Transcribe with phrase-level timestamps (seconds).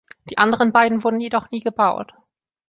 [0.31, 2.11] Die anderen beiden wurden jedoch nie gebaut.